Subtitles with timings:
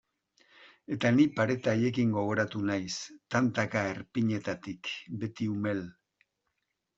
[0.95, 2.95] Eta ni pareta haiekin gogoratu naiz,
[3.35, 4.91] tantaka erpinetatik,
[5.25, 5.85] beti umel.